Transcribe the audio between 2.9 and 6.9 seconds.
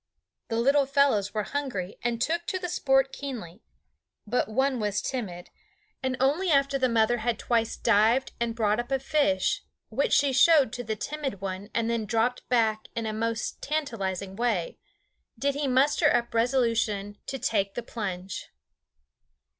keenly; but one was timid, and only after the